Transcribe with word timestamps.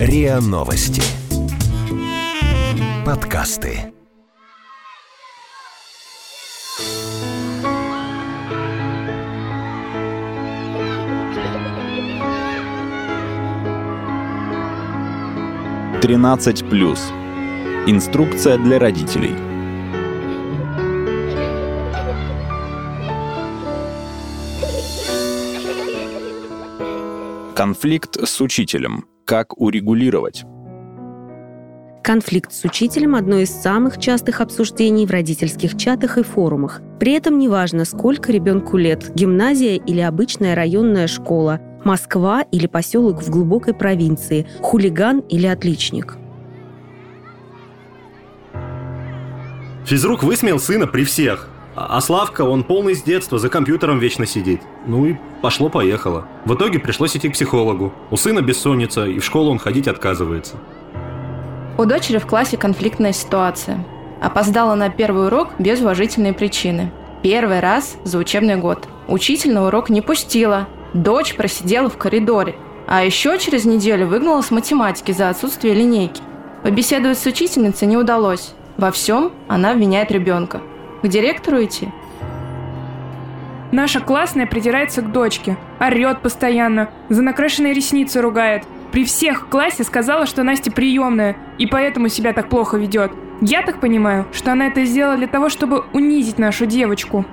РИА 0.00 0.40
Новости. 0.40 1.00
Подкасты. 3.06 3.92
Тринадцать 16.02 16.68
плюс. 16.68 17.00
Инструкция 17.86 18.58
для 18.58 18.80
родителей. 18.80 19.36
Конфликт 27.54 28.16
с 28.16 28.40
учителем. 28.40 29.04
Как 29.24 29.58
урегулировать? 29.58 30.44
Конфликт 32.02 32.52
с 32.52 32.62
учителем– 32.64 33.14
одно 33.16 33.38
из 33.38 33.48
самых 33.48 33.98
частых 33.98 34.42
обсуждений 34.42 35.06
в 35.06 35.10
родительских 35.10 35.78
чатах 35.78 36.18
и 36.18 36.22
форумах. 36.22 36.82
При 37.00 37.12
этом 37.12 37.38
неважно, 37.38 37.86
сколько 37.86 38.30
ребенку 38.30 38.76
лет– 38.76 39.10
гимназия 39.14 39.76
или 39.76 40.00
обычная 40.00 40.54
районная 40.54 41.06
школа, 41.06 41.60
Москва 41.82 42.42
или 42.42 42.66
поселок 42.66 43.22
в 43.22 43.30
глубокой 43.30 43.72
провинции, 43.72 44.46
хулиган 44.60 45.20
или 45.20 45.46
отличник. 45.46 46.18
Физрук 49.86 50.22
высмеял 50.22 50.58
сына 50.58 50.86
при 50.86 51.04
всех. 51.04 51.48
А 51.76 52.00
Славка, 52.00 52.42
он 52.42 52.62
полный 52.62 52.94
с 52.94 53.02
детства, 53.02 53.38
за 53.38 53.48
компьютером 53.48 53.98
вечно 53.98 54.26
сидит. 54.26 54.62
Ну 54.86 55.06
и 55.06 55.16
пошло-поехало. 55.42 56.28
В 56.44 56.54
итоге 56.54 56.78
пришлось 56.78 57.16
идти 57.16 57.28
к 57.28 57.32
психологу. 57.32 57.92
У 58.10 58.16
сына 58.16 58.42
бессонница, 58.42 59.06
и 59.06 59.18
в 59.18 59.24
школу 59.24 59.50
он 59.50 59.58
ходить 59.58 59.88
отказывается. 59.88 60.56
У 61.76 61.84
дочери 61.84 62.18
в 62.18 62.26
классе 62.26 62.56
конфликтная 62.56 63.12
ситуация. 63.12 63.84
Опоздала 64.20 64.76
на 64.76 64.88
первый 64.88 65.26
урок 65.26 65.48
без 65.58 65.80
уважительной 65.80 66.32
причины. 66.32 66.92
Первый 67.22 67.58
раз 67.58 67.96
за 68.04 68.18
учебный 68.18 68.56
год. 68.56 68.86
Учитель 69.08 69.52
на 69.52 69.66
урок 69.66 69.90
не 69.90 70.00
пустила. 70.00 70.68
Дочь 70.92 71.34
просидела 71.34 71.88
в 71.88 71.96
коридоре. 71.96 72.54
А 72.86 73.02
еще 73.02 73.36
через 73.38 73.64
неделю 73.64 74.06
выгнала 74.06 74.42
с 74.42 74.52
математики 74.52 75.10
за 75.10 75.28
отсутствие 75.28 75.74
линейки. 75.74 76.22
Побеседовать 76.62 77.18
с 77.18 77.26
учительницей 77.26 77.88
не 77.88 77.96
удалось. 77.96 78.52
Во 78.76 78.92
всем 78.92 79.32
она 79.48 79.72
обвиняет 79.72 80.12
ребенка. 80.12 80.60
К 81.04 81.08
директору 81.08 81.62
идти? 81.62 81.90
Наша 83.72 84.00
классная 84.00 84.46
придирается 84.46 85.02
к 85.02 85.12
дочке. 85.12 85.58
Орет 85.78 86.22
постоянно. 86.22 86.88
За 87.10 87.20
накрашенные 87.20 87.74
ресницы 87.74 88.22
ругает. 88.22 88.64
При 88.90 89.04
всех 89.04 89.42
в 89.42 89.48
классе 89.48 89.84
сказала, 89.84 90.24
что 90.24 90.42
Настя 90.42 90.72
приемная, 90.72 91.36
и 91.58 91.66
поэтому 91.66 92.08
себя 92.08 92.32
так 92.32 92.48
плохо 92.48 92.78
ведет. 92.78 93.12
Я 93.42 93.60
так 93.60 93.80
понимаю, 93.80 94.24
что 94.32 94.52
она 94.52 94.68
это 94.68 94.86
сделала 94.86 95.18
для 95.18 95.26
того, 95.26 95.50
чтобы 95.50 95.84
унизить 95.92 96.38
нашу 96.38 96.64
девочку. 96.64 97.26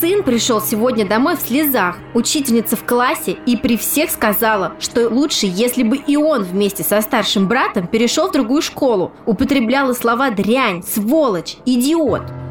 Сын 0.00 0.22
пришел 0.22 0.60
сегодня 0.60 1.06
домой 1.06 1.36
в 1.36 1.40
слезах. 1.40 1.96
Учительница 2.14 2.76
в 2.76 2.84
классе 2.84 3.36
и 3.46 3.56
при 3.56 3.76
всех 3.76 4.10
сказала, 4.10 4.72
что 4.78 5.08
лучше, 5.08 5.46
если 5.46 5.82
бы 5.82 5.96
и 5.96 6.16
он 6.16 6.42
вместе 6.42 6.82
со 6.82 7.00
старшим 7.00 7.48
братом 7.48 7.86
перешел 7.86 8.28
в 8.28 8.32
другую 8.32 8.62
школу. 8.62 9.12
Употребляла 9.26 9.92
слова 9.92 10.30
«дрянь», 10.30 10.82
«сволочь», 10.82 11.56
«идиот». 11.66 12.43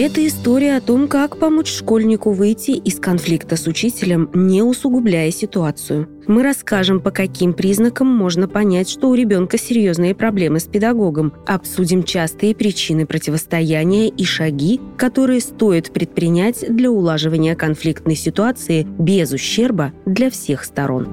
Это 0.00 0.24
история 0.24 0.76
о 0.76 0.80
том, 0.80 1.08
как 1.08 1.40
помочь 1.40 1.72
школьнику 1.72 2.30
выйти 2.30 2.70
из 2.70 3.00
конфликта 3.00 3.56
с 3.56 3.66
учителем, 3.66 4.30
не 4.32 4.62
усугубляя 4.62 5.32
ситуацию. 5.32 6.08
Мы 6.28 6.44
расскажем, 6.44 7.00
по 7.00 7.10
каким 7.10 7.52
признакам 7.52 8.06
можно 8.06 8.46
понять, 8.46 8.88
что 8.88 9.08
у 9.10 9.14
ребенка 9.14 9.58
серьезные 9.58 10.14
проблемы 10.14 10.60
с 10.60 10.66
педагогом. 10.66 11.32
Обсудим 11.48 12.04
частые 12.04 12.54
причины 12.54 13.06
противостояния 13.06 14.06
и 14.06 14.24
шаги, 14.24 14.80
которые 14.96 15.40
стоит 15.40 15.90
предпринять 15.90 16.64
для 16.68 16.92
улаживания 16.92 17.56
конфликтной 17.56 18.14
ситуации 18.14 18.86
без 19.00 19.32
ущерба 19.32 19.92
для 20.06 20.30
всех 20.30 20.62
сторон. 20.62 21.08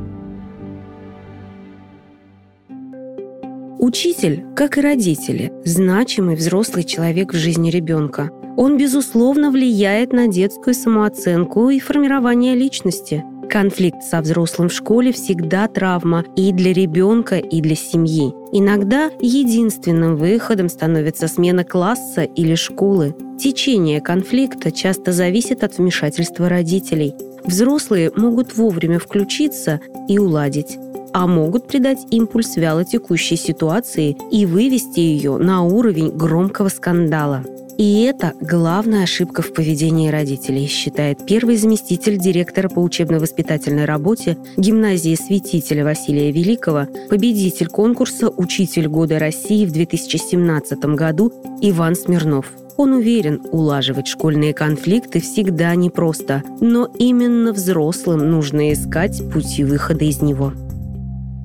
Учитель, 3.80 4.46
как 4.56 4.78
и 4.78 4.82
родители, 4.82 5.52
значимый 5.64 6.36
взрослый 6.36 6.84
человек 6.84 7.34
в 7.34 7.36
жизни 7.36 7.72
ребенка. 7.72 8.30
Он, 8.58 8.78
безусловно, 8.78 9.52
влияет 9.52 10.14
на 10.14 10.28
детскую 10.28 10.74
самооценку 10.74 11.70
и 11.70 11.80
формирование 11.80 12.56
личности. 12.56 13.24
Конфликт 13.50 14.02
со 14.04 14.22
взрослым 14.22 14.70
в 14.70 14.74
школе 14.74 15.12
всегда 15.12 15.68
травма 15.68 16.24
и 16.36 16.52
для 16.52 16.74
ребенка, 16.74 17.38
и 17.38 17.62
для 17.62 17.76
семьи. 17.76 18.34
Иногда 18.52 19.12
единственным 19.20 20.16
выходом 20.16 20.70
становится 20.70 21.28
смена 21.28 21.64
класса 21.64 22.24
или 22.24 22.56
школы. 22.56 23.16
Течение 23.40 24.02
конфликта 24.02 24.72
часто 24.72 25.12
зависит 25.12 25.64
от 25.64 25.78
вмешательства 25.78 26.50
родителей. 26.50 27.14
Взрослые 27.44 28.12
могут 28.16 28.58
вовремя 28.58 29.00
включиться 29.00 29.80
и 30.08 30.18
уладить 30.18 30.78
а 31.16 31.28
могут 31.28 31.66
придать 31.70 32.06
импульс 32.12 32.58
вяло 32.58 32.84
текущей 32.84 33.38
ситуации 33.38 34.18
и 34.32 34.46
вывести 34.46 35.00
ее 35.00 35.38
на 35.38 35.64
уровень 35.64 36.10
громкого 36.10 36.68
скандала. 36.68 37.42
И 37.78 38.04
это 38.04 38.34
главная 38.40 39.04
ошибка 39.04 39.42
в 39.42 39.54
поведении 39.54 40.10
родителей, 40.10 40.68
считает 40.68 41.26
первый 41.26 41.58
заместитель 41.58 42.18
директора 42.18 42.70
по 42.70 42.80
учебно-воспитательной 42.80 43.86
работе 43.86 44.38
гимназии 44.56 45.16
святителя 45.16 45.84
Василия 45.84 46.32
Великого, 46.32 46.88
победитель 47.10 47.68
конкурса 47.68 48.30
«Учитель 48.30 48.88
года 48.88 49.20
России» 49.20 49.66
в 49.66 49.74
2017 49.74 50.80
году 50.96 51.34
Иван 51.62 51.96
Смирнов. 51.96 52.48
Он 52.78 52.94
уверен, 52.94 53.42
улаживать 53.52 54.08
школьные 54.08 54.54
конфликты 54.54 55.22
всегда 55.22 55.76
непросто, 55.76 56.44
но 56.62 56.90
именно 56.98 57.54
взрослым 57.54 58.30
нужно 58.30 58.72
искать 58.74 59.22
пути 59.32 59.64
выхода 59.64 60.06
из 60.06 60.22
него 60.22 60.54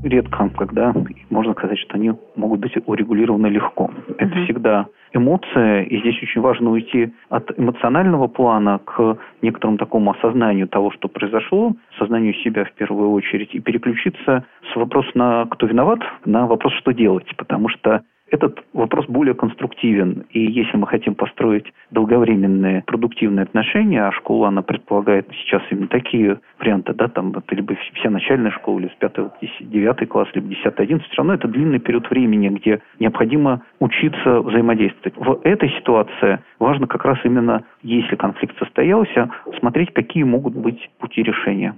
редко, 0.03 0.49
когда 0.56 0.94
можно 1.31 1.53
сказать, 1.53 1.78
что 1.78 1.94
они 1.94 2.12
могут 2.37 2.61
быть 2.61 2.72
урегулированы 2.87 3.47
легко. 3.47 3.91
Это 4.19 4.34
всегда 4.44 4.87
эмоция, 5.12 5.83
и 5.83 5.99
здесь 6.00 6.22
очень 6.22 6.41
важно 6.41 6.71
уйти 6.71 7.12
от 7.28 7.59
эмоционального 7.59 8.28
плана 8.28 8.78
к 8.84 9.19
некоторому 9.43 9.78
такому 9.78 10.12
осознанию 10.12 10.69
того, 10.69 10.91
что 10.93 11.09
произошло, 11.09 11.75
сознанию 11.99 12.34
себя 12.34 12.65
в 12.65 12.72
первую 12.72 13.11
очередь, 13.12 13.55
и 13.55 13.61
переключиться 13.61 14.44
с 14.72 14.77
вопроса 14.77 15.11
на 15.15 15.47
«кто 15.47 15.66
виноват» 15.66 16.00
на 16.25 16.47
вопрос 16.47 16.72
«что 16.75 16.93
делать?», 16.93 17.27
потому 17.37 17.69
что 17.69 18.03
этот 18.31 18.65
вопрос 18.73 19.07
более 19.07 19.35
конструктивен. 19.35 20.25
И 20.31 20.41
если 20.41 20.77
мы 20.77 20.87
хотим 20.87 21.15
построить 21.15 21.73
долговременные 21.91 22.83
продуктивные 22.87 23.45
отношения, 23.45 24.03
а 24.05 24.13
школа, 24.13 24.49
она 24.49 24.63
предполагает 24.63 25.29
сейчас 25.43 25.63
именно 25.71 25.89
такие 25.89 26.41
варианты, 26.59 26.95
да, 26.95 27.09
там, 27.09 27.31
это 27.31 27.55
либо 27.55 27.75
вся 27.95 28.11
начальная 28.11 28.51
школа, 28.53 28.81
или 28.81 28.89
с 28.89 28.95
5 28.99 29.13
9 29.61 30.09
класс, 30.09 30.29
либо 30.35 30.49
10 30.49 30.79
11 30.79 31.07
все 31.07 31.17
равно 31.17 31.35
это 31.35 31.49
длинный 31.49 31.81
период 31.81 32.09
времени, 32.11 32.49
где 32.49 32.81
необходимо 32.99 33.63
учиться 33.79 34.41
взаимодействовать. 34.41 35.17
В 35.17 35.41
этой 35.45 35.71
ситуации 35.71 36.41
важно 36.59 36.87
как 36.87 37.05
раз 37.05 37.19
именно, 37.25 37.65
если 37.83 38.17
конфликт 38.17 38.57
состоялся, 38.59 39.31
смотреть, 39.59 39.93
какие 39.93 40.23
могут 40.23 40.55
быть 40.55 40.91
пути 40.99 41.23
решения. 41.23 41.75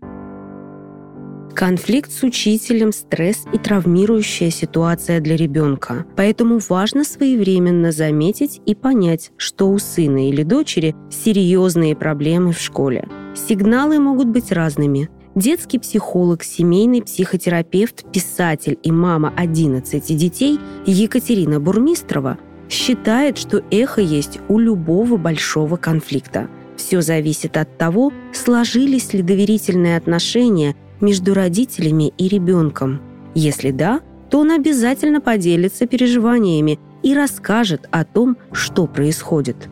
Конфликт 1.54 2.10
с 2.10 2.22
учителем, 2.22 2.92
стресс 2.92 3.44
и 3.52 3.58
травмирующая 3.58 4.50
ситуация 4.50 5.20
для 5.20 5.36
ребенка. 5.36 6.06
Поэтому 6.16 6.58
важно 6.68 7.04
своевременно 7.04 7.92
заметить 7.92 8.60
и 8.66 8.74
понять, 8.74 9.30
что 9.36 9.70
у 9.70 9.78
сына 9.78 10.28
или 10.28 10.42
дочери 10.42 10.94
серьезные 11.10 11.94
проблемы 11.94 12.52
в 12.52 12.60
школе. 12.60 13.06
Сигналы 13.34 13.98
могут 14.00 14.28
быть 14.28 14.50
разными. 14.52 15.08
Детский 15.34 15.78
психолог, 15.78 16.42
семейный 16.42 17.02
психотерапевт, 17.02 18.10
писатель 18.12 18.78
и 18.82 18.92
мама 18.92 19.32
11 19.36 20.16
детей 20.16 20.58
Екатерина 20.84 21.58
Бурмистрова 21.58 22.38
считает, 22.68 23.38
что 23.38 23.62
эхо 23.70 24.00
есть 24.00 24.40
у 24.48 24.58
любого 24.58 25.16
большого 25.16 25.76
конфликта. 25.76 26.48
Все 26.76 27.00
зависит 27.00 27.56
от 27.56 27.78
того, 27.78 28.12
сложились 28.32 29.12
ли 29.12 29.22
доверительные 29.22 29.96
отношения 29.96 30.74
между 31.02 31.34
родителями 31.34 32.12
и 32.16 32.28
ребенком? 32.28 33.02
Если 33.34 33.70
да, 33.70 34.00
то 34.30 34.38
он 34.40 34.50
обязательно 34.50 35.20
поделится 35.20 35.86
переживаниями 35.86 36.78
и 37.02 37.14
расскажет 37.14 37.86
о 37.90 38.04
том, 38.04 38.38
что 38.52 38.86
происходит. 38.86 39.68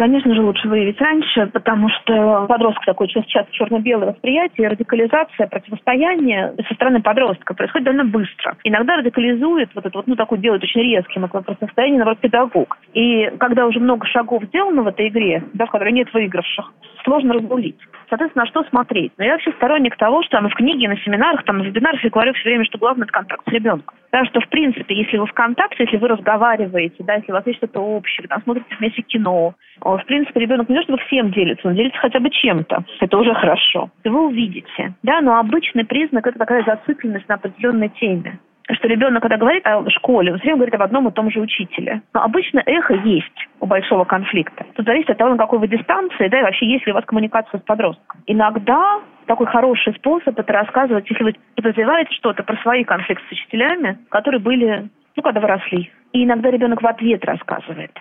Конечно 0.00 0.34
же, 0.34 0.40
лучше 0.40 0.66
выявить 0.66 0.98
раньше, 0.98 1.46
потому 1.48 1.90
что 1.90 2.46
подросток 2.48 2.86
такой 2.86 3.06
часто 3.08 3.52
черно-белое 3.52 4.12
восприятие, 4.12 4.68
радикализация, 4.68 5.46
противостояние 5.46 6.54
со 6.66 6.74
стороны 6.74 7.02
подростка 7.02 7.52
происходит 7.52 7.84
довольно 7.84 8.06
быстро. 8.06 8.56
Иногда 8.64 8.96
радикализует 8.96 9.68
вот 9.74 9.84
это 9.84 9.98
вот, 9.98 10.06
ну, 10.06 10.16
такой 10.16 10.38
делает 10.38 10.62
очень 10.62 10.80
резким 10.80 11.28
противостояние, 11.28 11.98
наоборот, 11.98 12.18
педагог. 12.20 12.78
И 12.94 13.30
когда 13.38 13.66
уже 13.66 13.78
много 13.78 14.06
шагов 14.06 14.42
сделано 14.44 14.84
в 14.84 14.86
этой 14.86 15.08
игре, 15.08 15.44
да, 15.52 15.66
в 15.66 15.70
которой 15.70 15.92
нет 15.92 16.08
выигравших, 16.14 16.72
сложно 17.04 17.34
разрулить. 17.34 17.76
соответственно, 18.08 18.44
на 18.44 18.50
что 18.50 18.64
смотреть. 18.70 19.12
Но 19.18 19.24
я 19.24 19.32
вообще 19.32 19.52
сторонник 19.52 19.96
того, 19.96 20.22
что 20.22 20.38
там 20.38 20.48
в 20.48 20.54
книге, 20.54 20.88
на 20.88 20.96
семинарах, 20.98 21.44
там, 21.44 21.58
на 21.58 21.62
вебинарах 21.62 22.02
я 22.02 22.10
говорю 22.10 22.32
все 22.32 22.48
время, 22.48 22.64
что 22.64 22.78
главное– 22.78 23.04
это 23.04 23.12
контакт 23.12 23.44
с 23.46 23.52
ребенком. 23.52 23.94
Потому 24.10 24.26
что, 24.28 24.40
в 24.40 24.48
принципе, 24.48 24.96
если 24.96 25.16
вы 25.18 25.26
в 25.26 25.32
контакте, 25.32 25.84
если 25.84 25.96
вы 25.96 26.08
разговариваете, 26.08 26.96
да, 27.04 27.14
если 27.14 27.30
у 27.30 27.34
вас 27.34 27.46
есть 27.46 27.58
что-то 27.58 27.80
общее, 27.80 28.26
там, 28.26 28.42
смотрите 28.42 28.74
вместе 28.78 29.02
кино, 29.02 29.54
в 29.98 30.04
принципе, 30.06 30.40
ребенок 30.40 30.68
не 30.68 30.76
то 30.76 30.82
чтобы 30.82 30.98
всем 31.06 31.30
делится, 31.32 31.68
он 31.68 31.74
делится 31.74 31.98
хотя 31.98 32.20
бы 32.20 32.30
чем-то. 32.30 32.84
Это 33.00 33.18
уже 33.18 33.34
хорошо. 33.34 33.90
Вы 34.04 34.26
увидите. 34.26 34.94
Да, 35.02 35.20
но 35.20 35.38
обычный 35.38 35.84
признак– 35.84 36.26
это 36.28 36.38
такая 36.38 36.64
зацикленность 36.64 37.28
на 37.28 37.36
определенной 37.36 37.88
теме 37.88 38.38
что 38.74 38.88
ребенок, 38.88 39.22
когда 39.22 39.36
говорит 39.36 39.66
о 39.66 39.88
школе, 39.90 40.32
он 40.32 40.38
все 40.38 40.44
время 40.44 40.58
говорит 40.58 40.74
об 40.74 40.82
одном 40.82 41.08
и 41.08 41.12
том 41.12 41.30
же 41.30 41.40
учителе. 41.40 42.02
Но 42.14 42.22
обычно 42.22 42.62
эхо 42.66 42.94
есть 42.94 43.48
у 43.60 43.66
большого 43.66 44.04
конфликта. 44.04 44.64
Тут 44.74 44.86
зависит 44.86 45.10
от 45.10 45.18
того, 45.18 45.30
на 45.30 45.36
какой 45.36 45.58
вы 45.58 45.68
дистанции, 45.68 46.28
да, 46.28 46.40
и 46.40 46.42
вообще 46.42 46.66
есть 46.66 46.86
ли 46.86 46.92
у 46.92 46.94
вас 46.94 47.04
коммуникация 47.04 47.58
с 47.58 47.62
подростком. 47.62 48.20
Иногда 48.26 49.00
такой 49.26 49.46
хороший 49.46 49.94
способ 49.94 50.38
это 50.38 50.52
рассказывать, 50.52 51.08
если 51.08 51.24
вы 51.24 51.34
подозреваете 51.56 52.12
что-то 52.14 52.42
про 52.42 52.56
свои 52.58 52.84
конфликты 52.84 53.24
с 53.28 53.32
учителями, 53.32 53.98
которые 54.08 54.40
были, 54.40 54.88
ну, 55.16 55.22
когда 55.22 55.40
вы 55.40 55.48
росли. 55.48 55.90
И 56.12 56.24
иногда 56.24 56.50
ребенок 56.50 56.82
в 56.82 56.86
ответ 56.86 57.24
рассказывает. 57.24 57.92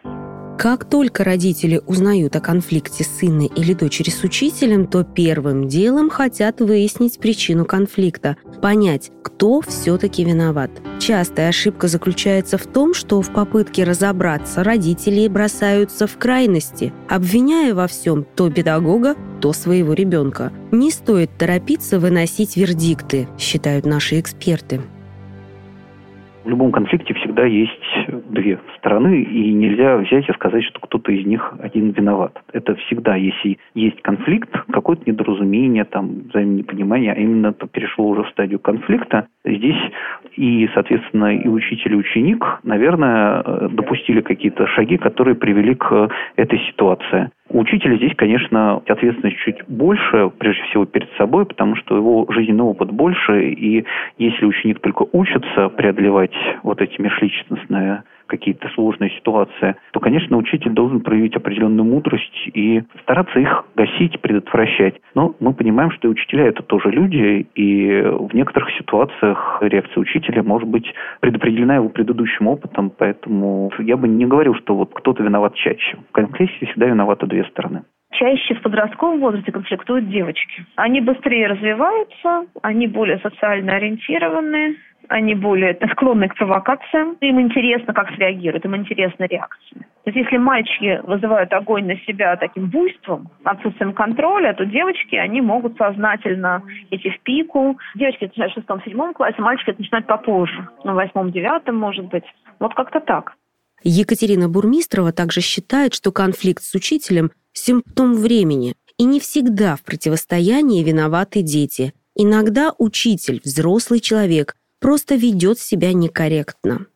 Как 0.60 0.84
только 0.84 1.24
родители 1.24 1.80
узнают 1.88 2.36
о 2.36 2.42
конфликте 2.42 3.06
сына 3.06 3.44
или 3.44 3.74
дочери 3.74 4.10
с 4.10 4.26
учителем, 4.26 4.88
то 4.88 5.06
первым 5.06 5.70
делом 5.70 6.10
хотят 6.10 6.60
выяснить 6.60 7.18
причину 7.18 7.64
конфликта, 7.64 8.36
понять, 8.62 9.10
кто 9.24 9.62
все-таки 9.62 10.26
виноват. 10.26 10.70
Частая 11.00 11.48
ошибка 11.48 11.88
заключается 11.88 12.58
в 12.58 12.68
том, 12.68 12.94
что 12.94 13.22
в 13.22 13.32
попытке 13.32 13.86
разобраться 13.86 14.62
родители 14.62 15.30
бросаются 15.30 16.08
в 16.08 16.18
крайности, 16.18 16.92
обвиняя 17.08 17.74
во 17.74 17.88
всем 17.88 18.26
то 18.36 18.52
педагога, 18.52 19.16
то 19.40 19.54
своего 19.54 19.94
ребенка. 19.94 20.52
Не 20.74 20.92
стоит 20.92 21.30
торопиться 21.38 22.02
выносить 22.02 22.58
вердикты, 22.58 23.30
считают 23.38 23.86
наши 23.86 24.20
эксперты. 24.20 24.82
В 26.44 26.50
любом 26.50 26.74
конфликте 26.74 27.14
всегда 27.14 27.46
есть 27.46 27.72
две 28.30 28.60
стороны, 28.78 29.22
и 29.22 29.52
нельзя 29.54 29.98
взять 29.98 30.28
и 30.30 30.34
сказать, 30.34 30.64
что 30.64 30.80
кто-то 30.80 31.12
из 31.12 31.26
них 31.26 31.54
один 31.60 31.92
виноват. 31.92 32.42
Это 32.54 32.76
всегда, 32.76 33.16
если 33.16 33.58
есть 33.74 34.02
конфликт, 34.02 34.50
какое-то 34.72 35.04
недоразумение, 35.10 35.86
там, 35.86 36.24
взаимное 36.30 36.60
непонимание, 36.60 37.14
а 37.14 37.20
именно 37.20 37.48
это 37.48 37.68
перешло 37.68 38.08
уже 38.08 38.24
в 38.24 38.30
стадию 38.30 38.60
конфликта, 38.60 39.28
здесь 39.46 39.80
и, 40.36 40.70
соответственно, 40.74 41.36
и 41.36 41.48
учитель, 41.48 41.94
и 41.94 41.98
ученик, 41.98 42.46
наверное, 42.64 43.70
допустили 43.70 44.22
какие-то 44.22 44.68
шаги, 44.68 44.98
которые 44.98 45.36
привели 45.36 45.76
к 45.76 46.10
этой 46.36 46.60
ситуации. 46.68 47.32
У 47.50 47.60
учителя 47.60 47.98
здесь, 47.98 48.14
конечно, 48.16 48.78
ответственность 48.88 49.38
чуть 49.40 49.64
больше, 49.68 50.30
прежде 50.38 50.62
всего 50.64 50.86
перед 50.86 51.10
собой, 51.18 51.46
потому 51.46 51.76
что 51.76 51.96
его 51.96 52.28
жизненный 52.30 52.64
опыт 52.64 52.92
больше, 52.92 53.50
и 53.50 53.86
если 54.20 54.46
ученик 54.46 54.80
только 54.80 55.06
учится 55.12 55.70
преодолевать 55.70 56.36
вот 56.62 56.80
эти 56.82 57.02
межличностные 57.02 58.04
какие-то 58.30 58.70
сложные 58.70 59.10
ситуации, 59.12 59.76
то, 59.92 60.00
конечно, 60.00 60.38
учитель 60.38 60.72
должен 60.72 61.02
проявить 61.02 61.36
определенную 61.36 61.84
мудрость 61.86 62.50
и 62.54 62.84
стараться 63.02 63.40
их 63.40 63.66
гасить, 63.76 64.22
предотвращать. 64.22 64.96
Но 65.16 65.36
мы 65.40 65.54
понимаем, 65.54 65.92
что 65.92 66.08
и 66.08 66.12
учителя 66.12 66.48
это 66.48 66.64
тоже 66.64 66.90
люди, 66.92 67.48
и 67.56 68.02
в 68.02 68.34
некоторых 68.34 68.70
ситуациях 68.78 69.58
реакция 69.62 70.00
учителя 70.00 70.44
может 70.44 70.70
быть 70.70 70.86
предопределена 71.20 71.76
его 71.76 71.90
предыдущим 71.90 72.48
опытом, 72.48 72.92
поэтому 72.96 73.72
я 73.80 73.98
бы 73.98 74.08
не 74.08 74.26
говорил, 74.26 74.56
что 74.56 74.76
вот 74.76 74.94
кто-то 74.94 75.24
виноват 75.24 75.56
чаще. 75.56 75.98
В 76.10 76.12
конфликте 76.14 76.68
всегда 76.68 76.86
виноваты 76.86 77.26
две 77.26 77.44
стороны 77.46 77.84
чаще 78.20 78.56
в 78.56 78.62
подростковом 78.62 79.20
возрасте 79.20 79.52
конфликтуют 79.52 80.10
девочки. 80.10 80.66
Они 80.76 81.00
быстрее 81.00 81.48
развиваются, 81.48 82.48
они 82.62 82.88
более 82.88 83.20
социально 83.20 83.76
ориентированы, 83.76 84.76
они 85.10 85.36
более 85.36 85.78
склонны 85.92 86.30
к 86.30 86.36
провокациям, 86.36 87.18
им 87.20 87.42
интересно, 87.42 87.94
как 87.94 88.10
среагируют, 88.16 88.64
им 88.64 88.76
интересна 88.76 89.26
реакция. 89.26 89.80
То 90.04 90.12
есть 90.12 90.18
если 90.18 90.38
мальчики 90.38 91.02
вызывают 91.04 91.52
огонь 91.52 91.88
на 91.88 91.98
себя 92.02 92.36
таким 92.38 92.70
буйством, 92.70 93.30
отсутствием 93.44 93.94
контроля, 93.94 94.54
то 94.54 94.66
девочки, 94.66 95.16
они 95.16 95.42
могут 95.42 95.78
сознательно 95.78 96.64
идти 96.92 97.10
в 97.10 97.20
пику. 97.22 97.78
Девочки 97.96 98.26
это 98.26 98.30
начинают 98.30 98.54
в 98.54 98.56
шестом-седьмом 98.56 99.14
классе, 99.14 99.42
мальчики 99.42 99.72
это 99.72 99.82
начинают 99.82 100.08
попозже, 100.08 100.70
ну, 100.84 100.94
в 100.94 100.96
восьмом-девятом, 100.96 101.76
может 101.76 102.06
быть. 102.06 102.26
Вот 102.60 102.74
как-то 102.76 103.00
так. 103.00 103.34
Екатерина 103.84 104.48
Бурмистрова 104.48 105.12
также 105.12 105.42
считает, 105.42 105.94
что 105.94 106.12
конфликт 106.12 106.64
с 106.64 106.74
учителем– 106.76 107.32
симптом 107.54 108.14
времени, 108.14 108.76
и 108.98 109.06
не 109.06 109.20
всегда 109.20 109.76
в 109.76 109.84
противостоянии 109.84 110.84
виноваты 110.84 111.42
дети. 111.42 111.94
Иногда 112.16 112.74
учитель, 112.78 113.40
взрослый 113.44 114.02
человек, 114.02 114.56
просто 114.80 115.16
ведет 115.16 115.60
себя 115.60 115.94
некорректно. 115.94 116.88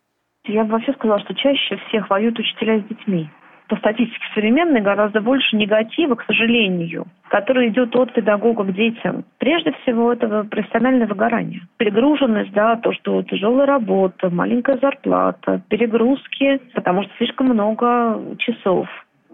Я 0.46 0.64
бы 0.64 0.72
вообще 0.72 0.92
сказала, 0.92 1.20
что 1.20 1.34
чаще 1.34 1.78
всех 1.88 2.10
воюют 2.10 2.38
учителя 2.38 2.80
с 2.80 2.84
детьми. 2.84 3.28
По 3.68 3.76
статистике 3.76 4.24
современной 4.34 4.82
гораздо 4.82 5.22
больше 5.22 5.56
негатива, 5.56 6.16
к 6.16 6.24
сожалению, 6.26 7.06
который 7.28 7.68
идет 7.70 7.96
от 7.96 8.12
педагога 8.12 8.62
к 8.64 8.74
детям. 8.74 9.24
Прежде 9.38 9.72
всего, 9.72 10.12
это 10.12 10.44
профессиональное 10.44 11.06
выгорание. 11.06 11.62
Перегруженность, 11.78 12.52
да, 12.52 12.76
то, 12.76 12.92
что 12.92 13.22
тяжелая 13.22 13.66
работа, 13.66 14.28
маленькая 14.28 14.76
зарплата, 14.78 15.62
перегрузки, 15.68 16.60
потому 16.74 17.04
что 17.04 17.12
слишком 17.16 17.48
много 17.48 18.20
часов 18.38 18.86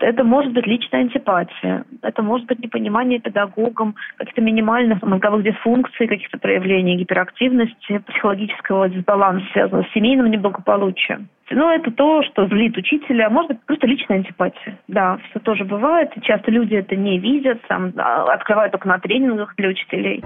это 0.03 0.25
может 0.25 0.53
быть 0.53 0.67
личная 0.67 1.01
антипатия, 1.01 1.85
это 2.03 2.23
может 2.23 2.47
быть 2.47 2.59
непонимание 2.61 3.21
педагогом 3.21 3.95
каких-то 4.17 4.41
минимальных 4.41 5.03
мозговых 5.03 5.43
дисфункций, 5.45 6.07
каких-то 6.07 6.39
проявлений 6.39 6.97
гиперактивности, 6.97 7.99
психологического 7.99 8.89
дисбаланса, 8.89 9.47
связанного 9.53 9.85
с 9.85 9.93
семейным 9.93 10.31
неблагополучием. 10.31 11.29
Ну, 11.53 11.69
это 11.69 11.91
то, 11.91 12.23
что 12.23 12.47
злит 12.47 12.77
учителя. 12.77 13.29
Может 13.29 13.51
быть, 13.51 13.61
просто 13.67 13.87
личная 13.89 14.19
антипатия. 14.19 14.79
Да, 14.87 15.19
все 15.31 15.41
тоже 15.41 15.65
бывает. 15.65 16.11
Часто 16.23 16.51
люди 16.53 16.75
это 16.75 16.95
не 16.95 17.19
видят, 17.19 17.61
там, 17.67 17.93
открывают 17.97 18.71
только 18.71 18.87
на 18.87 19.01
тренингах 19.01 19.55
для 19.57 19.71
учителей. 19.71 20.23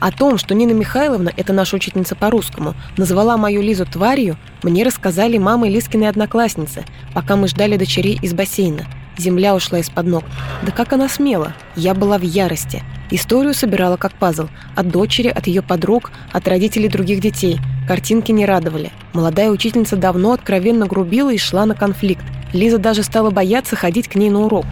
О 0.00 0.10
том, 0.10 0.38
что 0.38 0.54
Нина 0.54 0.72
Михайловна, 0.72 1.30
это 1.36 1.52
наша 1.52 1.76
учительница 1.76 2.16
по-русскому, 2.16 2.74
назвала 2.96 3.36
мою 3.36 3.60
Лизу 3.60 3.84
тварью, 3.84 4.36
мне 4.62 4.82
рассказали 4.82 5.36
мамы 5.36 5.68
Лискиной 5.68 6.08
одноклассницы, 6.08 6.84
пока 7.12 7.36
мы 7.36 7.48
ждали 7.48 7.76
дочерей 7.76 8.18
из 8.22 8.32
бассейна. 8.32 8.86
Земля 9.18 9.54
ушла 9.54 9.80
из-под 9.80 10.06
ног. 10.06 10.24
Да 10.62 10.72
как 10.72 10.94
она 10.94 11.06
смела? 11.06 11.52
Я 11.76 11.92
была 11.92 12.16
в 12.16 12.22
ярости. 12.22 12.82
Историю 13.10 13.52
собирала 13.52 13.98
как 13.98 14.14
пазл. 14.14 14.48
От 14.74 14.88
дочери, 14.88 15.28
от 15.28 15.46
ее 15.46 15.60
подруг, 15.60 16.12
от 16.32 16.48
родителей 16.48 16.88
других 16.88 17.20
детей. 17.20 17.58
Картинки 17.86 18.32
не 18.32 18.46
радовали. 18.46 18.92
Молодая 19.12 19.50
учительница 19.50 19.96
давно 19.96 20.32
откровенно 20.32 20.86
грубила 20.86 21.30
и 21.30 21.36
шла 21.36 21.66
на 21.66 21.74
конфликт. 21.74 22.24
Лиза 22.54 22.78
даже 22.78 23.02
стала 23.02 23.30
бояться 23.30 23.76
ходить 23.76 24.08
к 24.08 24.14
ней 24.14 24.30
на 24.30 24.40
урок. 24.40 24.64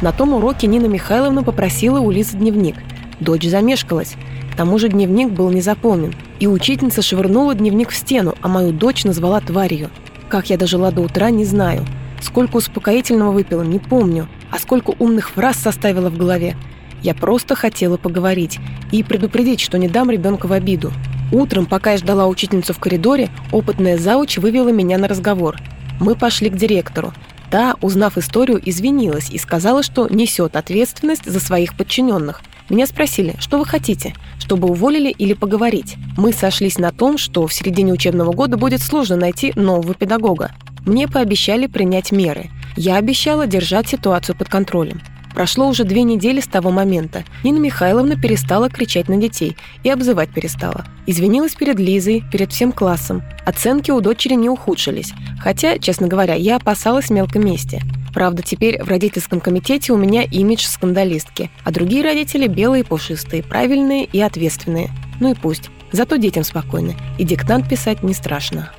На 0.00 0.12
том 0.12 0.32
уроке 0.32 0.66
Нина 0.66 0.86
Михайловна 0.86 1.42
попросила 1.42 2.00
у 2.00 2.10
Лизы 2.10 2.38
дневник. 2.38 2.76
Дочь 3.18 3.44
замешкалась. 3.44 4.16
К 4.52 4.56
тому 4.56 4.78
же 4.78 4.88
дневник 4.88 5.30
был 5.30 5.50
не 5.50 5.60
заполнен. 5.60 6.14
И 6.38 6.46
учительница 6.46 7.02
швырнула 7.02 7.54
дневник 7.54 7.90
в 7.90 7.96
стену, 7.96 8.34
а 8.40 8.48
мою 8.48 8.72
дочь 8.72 9.04
назвала 9.04 9.40
тварью. 9.40 9.90
Как 10.28 10.50
я 10.50 10.56
дожила 10.56 10.90
до 10.90 11.02
утра, 11.02 11.30
не 11.30 11.44
знаю. 11.44 11.84
Сколько 12.20 12.56
успокоительного 12.56 13.32
выпила, 13.32 13.62
не 13.62 13.78
помню. 13.78 14.28
А 14.50 14.58
сколько 14.58 14.94
умных 14.98 15.30
фраз 15.30 15.56
составила 15.56 16.10
в 16.10 16.16
голове. 16.16 16.56
Я 17.02 17.14
просто 17.14 17.54
хотела 17.54 17.96
поговорить 17.96 18.58
и 18.92 19.02
предупредить, 19.02 19.60
что 19.60 19.78
не 19.78 19.88
дам 19.88 20.10
ребенка 20.10 20.46
в 20.46 20.52
обиду. 20.52 20.92
Утром, 21.32 21.66
пока 21.66 21.92
я 21.92 21.98
ждала 21.98 22.26
учительницу 22.26 22.74
в 22.74 22.78
коридоре, 22.78 23.30
опытная 23.52 23.96
зауч 23.96 24.38
вывела 24.38 24.70
меня 24.70 24.98
на 24.98 25.08
разговор. 25.08 25.56
Мы 26.00 26.14
пошли 26.14 26.50
к 26.50 26.56
директору. 26.56 27.12
Та, 27.50 27.74
узнав 27.80 28.16
историю, 28.18 28.60
извинилась 28.64 29.30
и 29.30 29.38
сказала, 29.38 29.82
что 29.82 30.08
несет 30.08 30.56
ответственность 30.56 31.30
за 31.30 31.40
своих 31.40 31.74
подчиненных. 31.74 32.42
Меня 32.70 32.86
спросили, 32.86 33.34
что 33.40 33.58
вы 33.58 33.66
хотите, 33.66 34.14
чтобы 34.38 34.68
уволили 34.68 35.10
или 35.10 35.34
поговорить. 35.34 35.96
Мы 36.16 36.32
сошлись 36.32 36.78
на 36.78 36.92
том, 36.92 37.18
что 37.18 37.46
в 37.46 37.52
середине 37.52 37.92
учебного 37.92 38.32
года 38.32 38.56
будет 38.56 38.80
сложно 38.80 39.16
найти 39.16 39.52
нового 39.56 39.92
педагога. 39.94 40.52
Мне 40.86 41.08
пообещали 41.08 41.66
принять 41.66 42.12
меры. 42.12 42.48
Я 42.76 42.96
обещала 42.96 43.48
держать 43.48 43.88
ситуацию 43.88 44.36
под 44.36 44.48
контролем. 44.48 45.02
Прошло 45.34 45.68
уже 45.68 45.84
две 45.84 46.02
недели 46.02 46.40
с 46.40 46.46
того 46.46 46.70
момента. 46.70 47.24
Нина 47.44 47.58
Михайловна 47.58 48.16
перестала 48.16 48.68
кричать 48.68 49.08
на 49.08 49.16
детей 49.16 49.56
и 49.84 49.90
обзывать 49.90 50.30
перестала. 50.30 50.84
Извинилась 51.06 51.54
перед 51.54 51.78
Лизой, 51.78 52.24
перед 52.32 52.52
всем 52.52 52.72
классом. 52.72 53.22
Оценки 53.46 53.90
у 53.90 54.00
дочери 54.00 54.34
не 54.34 54.48
ухудшились. 54.48 55.12
Хотя, 55.40 55.78
честно 55.78 56.08
говоря, 56.08 56.34
я 56.34 56.56
опасалась 56.56 57.10
мелкой 57.10 57.42
мести. 57.42 57.80
Правда, 58.12 58.42
теперь 58.42 58.82
в 58.82 58.88
родительском 58.88 59.40
комитете 59.40 59.92
у 59.92 59.96
меня 59.96 60.22
имидж 60.22 60.66
скандалистки, 60.66 61.50
а 61.64 61.70
другие 61.70 62.02
родители 62.02 62.46
белые, 62.46 62.84
пушистые, 62.84 63.42
правильные 63.42 64.04
и 64.04 64.20
ответственные. 64.20 64.90
Ну 65.20 65.32
и 65.32 65.34
пусть. 65.34 65.70
Зато 65.92 66.16
детям 66.16 66.44
спокойно, 66.44 66.94
и 67.18 67.24
диктант 67.24 67.68
писать 67.68 68.02
не 68.02 68.14
страшно. 68.14 68.72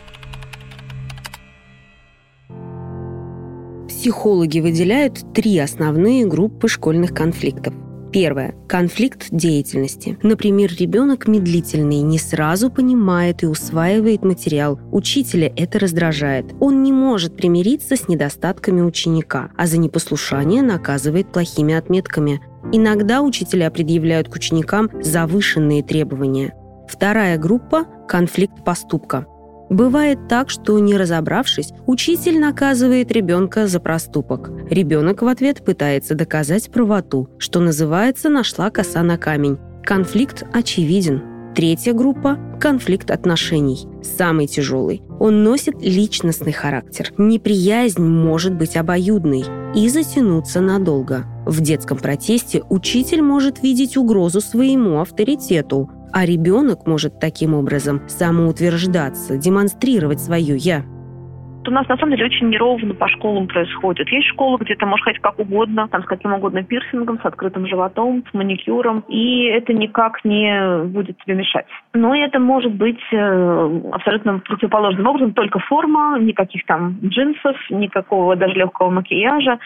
Психологи 3.88 4.60
выделяют 4.60 5.34
три 5.34 5.60
основные 5.60 6.26
группы 6.26 6.68
школьных 6.68 7.14
конфликтов. 7.14 7.74
Первое. 8.12 8.54
Конфликт 8.68 9.28
деятельности. 9.32 10.18
Например, 10.22 10.70
ребенок 10.78 11.28
медлительный, 11.28 12.02
не 12.02 12.20
сразу 12.20 12.70
понимает 12.70 13.44
и 13.44 13.48
усваивает 13.48 14.24
материал. 14.24 14.80
Учителя 14.92 15.52
это 15.56 15.80
раздражает. 15.80 16.46
Он 16.60 16.84
не 16.84 16.92
может 16.92 17.38
примириться 17.38 17.96
с 17.96 18.10
недостатками 18.10 18.82
ученика, 18.82 19.52
а 19.58 19.66
за 19.66 19.78
непослушание 19.78 20.62
наказывает 20.62 21.32
плохими 21.32 21.74
отметками. 21.74 22.42
Иногда 22.74 23.22
учителя 23.22 23.72
предъявляют 23.72 24.28
к 24.28 24.36
ученикам 24.36 24.90
завышенные 25.02 25.82
требования. 25.82 26.54
Вторая 26.90 27.38
группа– 27.38 27.86
конфликт 28.10 28.66
поступка. 28.66 29.26
Бывает 29.72 30.28
так, 30.28 30.50
что, 30.50 30.78
не 30.80 30.98
разобравшись, 30.98 31.72
учитель 31.88 32.42
наказывает 32.42 33.10
ребенка 33.10 33.68
за 33.68 33.80
проступок. 33.80 34.52
Ребенок 34.70 35.22
в 35.22 35.28
ответ 35.28 35.64
пытается 35.64 36.14
доказать 36.14 36.70
правоту, 36.70 37.30
что 37.38 37.62
называется 37.62 38.28
«нашла 38.28 38.70
коса 38.70 39.02
на 39.02 39.18
камень». 39.18 39.58
Конфликт 39.82 40.44
очевиден. 40.52 41.24
Третья 41.56 41.94
группа– 41.94 42.38
конфликт 42.60 43.12
отношений. 43.12 43.88
Самый 44.04 44.48
тяжелый. 44.48 45.04
Он 45.22 45.42
носит 45.42 45.82
личностный 45.82 46.52
характер. 46.52 47.14
Неприязнь 47.18 48.04
может 48.04 48.54
быть 48.54 48.76
обоюдной 48.76 49.46
и 49.74 49.88
затянуться 49.88 50.60
надолго. 50.60 51.26
В 51.46 51.62
детском 51.62 51.98
протесте 51.98 52.62
учитель 52.70 53.22
может 53.22 53.64
видеть 53.64 53.96
угрозу 53.96 54.42
своему 54.42 55.00
авторитету, 55.00 55.90
а 56.14 56.26
ребенок 56.26 56.88
может 56.88 57.20
таким 57.20 57.54
образом 57.54 58.02
самоутверждаться, 58.08 59.38
демонстрировать 59.38 60.20
свое 60.20 60.56
«я». 60.58 60.84
У 61.68 61.70
нас 61.70 61.88
на 61.88 61.96
самом 61.98 62.12
деле 62.12 62.26
очень 62.26 62.50
неровно 62.50 62.96
по 62.96 63.08
школам 63.08 63.48
происходит. 63.48 64.10
Есть 64.10 64.30
школы, 64.30 64.58
где 64.60 64.76
ты 64.76 64.86
можешь 64.86 65.04
ходить 65.04 65.22
как 65.22 65.38
угодно, 65.38 65.88
там 65.90 66.02
с 66.02 66.06
каким 66.08 66.34
угодно 66.34 66.64
пирсингом, 66.64 67.20
с 67.22 67.26
открытым 67.26 67.68
животом, 67.68 68.24
с 68.30 68.34
маникюром, 68.34 69.04
и 69.08 69.44
это 69.44 69.72
никак 69.72 70.26
не 70.26 70.86
будет 70.86 71.18
тебе 71.24 71.36
мешать. 71.36 71.68
Но 71.94 72.16
это 72.16 72.40
может 72.40 72.74
быть 72.74 73.00
э, 73.12 73.82
абсолютно 73.92 74.40
противоположным 74.40 75.06
образом, 75.06 75.34
только 75.34 75.60
форма, 75.60 76.18
никаких 76.20 76.66
там 76.66 76.98
джинсов, 77.04 77.56
никакого 77.70 78.36
даже 78.36 78.56
легкого 78.56 78.90
макияжа 78.90 79.60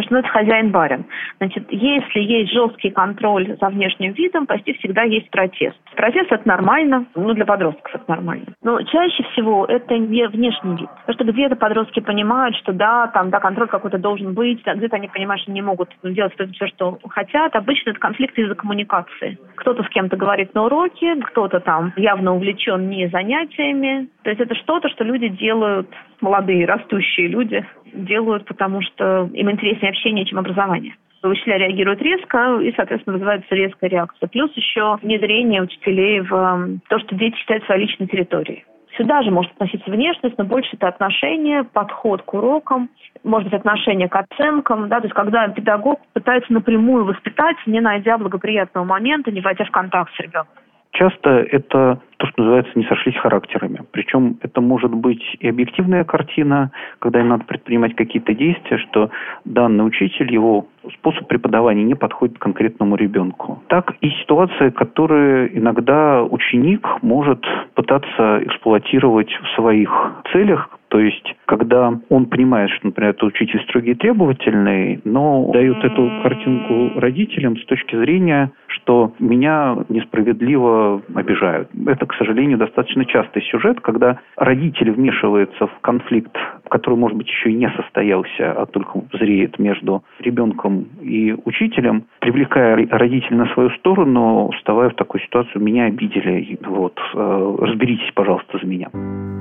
что 0.00 0.18
это 0.18 0.28
хозяин-барин. 0.28 1.04
Значит, 1.38 1.66
если 1.70 2.20
есть 2.20 2.52
жесткий 2.52 2.90
контроль 2.90 3.56
за 3.60 3.68
внешним 3.68 4.12
видом, 4.12 4.46
почти 4.46 4.72
всегда 4.74 5.02
есть 5.02 5.30
протест. 5.30 5.78
Протест– 5.96 6.28
это 6.32 6.46
нормально, 6.48 7.06
ну, 7.14 7.32
для 7.34 7.44
подростков 7.44 7.94
это 7.94 8.04
нормально. 8.08 8.46
Но 8.62 8.80
чаще 8.82 9.22
всего 9.32 9.66
это 9.66 9.98
не 9.98 10.26
внешний 10.28 10.76
вид. 10.76 10.88
Потому 11.06 11.14
что 11.14 11.32
где-то 11.32 11.56
подростки 11.56 12.00
понимают, 12.00 12.56
что 12.56 12.72
да, 12.72 13.08
там, 13.08 13.30
да, 13.30 13.40
контроль 13.40 13.68
какой-то 13.68 13.98
должен 13.98 14.34
быть, 14.34 14.60
а 14.66 14.74
где-то 14.74 14.96
они 14.96 15.08
понимают, 15.08 15.42
что 15.42 15.52
не 15.52 15.62
могут 15.62 15.90
делать 16.02 16.32
все, 16.34 16.66
что 16.68 16.98
хотят. 17.08 17.54
Обычно 17.54 17.90
это 17.90 18.00
конфликт 18.00 18.38
из-за 18.38 18.54
коммуникации. 18.54 19.38
Кто-то 19.56 19.82
с 19.82 19.88
кем-то 19.88 20.16
говорит 20.16 20.54
на 20.54 20.64
уроке, 20.64 21.16
кто-то 21.16 21.60
там 21.60 21.92
явно 21.96 22.34
увлечен 22.34 22.88
не 22.88 23.08
занятиями. 23.08 24.08
То 24.22 24.30
есть 24.30 24.40
это 24.40 24.54
что-то, 24.54 24.88
что 24.88 25.04
люди 25.04 25.28
делают, 25.28 25.88
молодые, 26.20 26.66
растущие 26.66 27.28
люди, 27.28 27.66
делают, 27.92 28.44
потому 28.46 28.82
что 28.82 29.28
им 29.32 29.50
интереснее 29.50 29.90
общение, 29.90 30.24
чем 30.24 30.38
образование. 30.38 30.94
Учителя 31.22 31.58
реагируют 31.58 32.02
резко, 32.02 32.58
и, 32.60 32.72
соответственно, 32.74 33.14
вызывается 33.14 33.54
резкая 33.54 33.90
реакция. 33.90 34.28
Плюс 34.28 34.50
еще 34.56 34.98
внедрение 35.02 35.62
учителей 35.62 36.20
в 36.20 36.34
эм, 36.34 36.80
то, 36.88 36.98
что 36.98 37.14
дети 37.14 37.36
считают 37.36 37.64
своей 37.64 37.82
личной 37.82 38.08
территорией. 38.08 38.64
Сюда 38.96 39.22
же 39.22 39.30
может 39.30 39.52
относиться 39.52 39.90
внешность, 39.90 40.36
но 40.36 40.44
больше 40.44 40.70
это 40.74 40.88
отношение, 40.88 41.64
подход 41.64 42.22
к 42.22 42.34
урокам, 42.34 42.90
может 43.24 43.48
быть, 43.50 43.58
отношение 43.58 44.08
к 44.08 44.16
оценкам, 44.16 44.88
да, 44.88 44.98
то 44.98 45.04
есть 45.04 45.14
когда 45.14 45.48
педагог 45.48 46.00
пытается 46.12 46.52
напрямую 46.52 47.04
воспитать, 47.04 47.56
не 47.66 47.80
найдя 47.80 48.18
благоприятного 48.18 48.84
момента, 48.84 49.30
не 49.30 49.40
войдя 49.40 49.64
в 49.64 49.70
контакт 49.70 50.12
с 50.14 50.20
ребенком. 50.20 50.61
Часто 50.92 51.30
это 51.30 52.00
то, 52.18 52.26
что 52.26 52.42
называется, 52.42 52.72
не 52.76 52.84
сошлись 52.84 53.16
характерами. 53.16 53.80
Причем 53.90 54.36
это 54.42 54.60
может 54.60 54.94
быть 54.94 55.22
и 55.40 55.48
объективная 55.48 56.04
картина, 56.04 56.70
когда 56.98 57.20
им 57.20 57.28
надо 57.28 57.44
предпринимать 57.44 57.96
какие-то 57.96 58.34
действия, 58.34 58.78
что 58.78 59.10
данный 59.44 59.86
учитель, 59.86 60.32
его 60.32 60.66
способ 60.94 61.26
преподавания 61.28 61.82
не 61.82 61.94
подходит 61.94 62.38
конкретному 62.38 62.96
ребенку. 62.96 63.62
Так 63.68 63.94
и 64.02 64.10
ситуация, 64.22 64.70
которые 64.70 65.58
иногда 65.58 66.22
ученик 66.22 66.86
может 67.02 67.44
пытаться 67.74 68.40
эксплуатировать 68.44 69.30
в 69.32 69.54
своих 69.56 69.90
целях, 70.32 70.68
то 70.92 71.00
есть, 71.00 71.24
когда 71.46 71.98
он 72.10 72.26
понимает, 72.26 72.68
что, 72.72 72.88
например, 72.88 73.14
это 73.14 73.24
учитель 73.24 73.62
строгий 73.62 73.92
и 73.92 73.94
требовательный, 73.94 75.00
но 75.04 75.50
дает 75.50 75.82
эту 75.82 76.20
картинку 76.22 77.00
родителям 77.00 77.56
с 77.56 77.64
точки 77.64 77.96
зрения, 77.96 78.52
что 78.66 79.14
меня 79.18 79.78
несправедливо 79.88 81.00
обижают. 81.14 81.70
Это, 81.86 82.04
к 82.04 82.14
сожалению, 82.16 82.58
достаточно 82.58 83.06
частый 83.06 83.40
сюжет, 83.50 83.80
когда 83.80 84.20
родители 84.36 84.90
вмешиваются 84.90 85.66
в 85.66 85.80
конфликт, 85.80 86.36
который, 86.68 86.98
может 86.98 87.16
быть, 87.16 87.28
еще 87.28 87.50
и 87.50 87.54
не 87.54 87.70
состоялся, 87.70 88.52
а 88.52 88.66
только 88.66 89.00
зреет 89.14 89.58
между 89.58 90.04
ребенком 90.20 90.88
и 91.00 91.34
учителем, 91.46 92.04
привлекая 92.20 92.76
родителей 92.90 93.36
на 93.38 93.46
свою 93.54 93.70
сторону, 93.70 94.50
вставая 94.58 94.90
в 94.90 94.94
такую 94.94 95.22
ситуацию, 95.22 95.62
меня 95.62 95.84
обидели, 95.84 96.58
вот, 96.66 96.98
э, 97.14 97.56
разберитесь, 97.60 98.12
пожалуйста, 98.14 98.58
за 98.58 98.66
меня. 98.66 98.90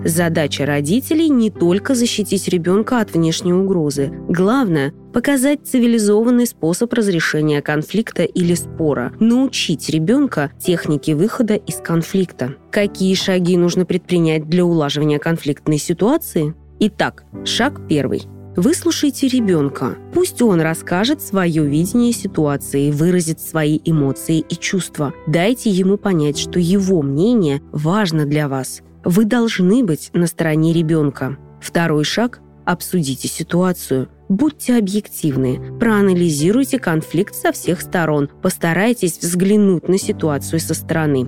Задача 0.04 0.66
родителей 0.66 1.30
не 1.42 1.50
только 1.50 1.96
защитить 1.96 2.48
ребенка 2.48 3.02
от 3.02 3.14
внешней 3.14 3.54
угрозы. 3.54 4.12
Главное– 4.30 4.94
показать 5.14 5.66
цивилизованный 5.66 6.46
способ 6.46 6.94
разрешения 6.94 7.62
конфликта 7.62 8.24
или 8.24 8.54
спора, 8.54 9.12
научить 9.20 9.90
ребенка 9.90 10.52
технике 10.60 11.16
выхода 11.16 11.56
из 11.56 11.76
конфликта. 11.78 12.56
Какие 12.72 13.16
шаги 13.16 13.58
нужно 13.58 13.86
предпринять 13.86 14.48
для 14.48 14.64
улаживания 14.64 15.20
конфликтной 15.20 15.80
ситуации? 15.80 16.54
Итак, 16.80 17.26
шаг 17.44 17.82
первый. 17.90 18.24
Выслушайте 18.56 19.28
ребенка. 19.28 19.98
Пусть 20.14 20.42
он 20.42 20.60
расскажет 20.60 21.22
свое 21.22 21.66
видение 21.66 22.12
ситуации, 22.12 22.92
выразит 22.92 23.40
свои 23.40 23.80
эмоции 23.86 24.40
и 24.40 24.56
чувства. 24.56 25.14
Дайте 25.26 25.70
ему 25.70 25.98
понять, 25.98 26.38
что 26.38 26.60
его 26.60 27.02
мнение 27.02 27.62
важно 27.72 28.26
для 28.26 28.50
вас. 28.50 28.82
Вы 29.04 29.26
должны 29.26 29.84
быть 29.84 30.12
на 30.14 30.28
стороне 30.28 30.74
ребенка. 30.74 31.38
Второй 31.60 32.04
шаг– 32.04 32.42
обсудите 32.66 33.28
ситуацию. 33.28 34.10
Будьте 34.30 34.78
объективны, 34.78 35.78
проанализируйте 35.80 36.80
конфликт 36.80 37.34
со 37.34 37.52
всех 37.52 37.82
сторон, 37.82 38.30
постарайтесь 38.42 39.18
взглянуть 39.20 39.90
на 39.90 39.98
ситуацию 39.98 40.60
со 40.60 40.74
стороны. 40.74 41.28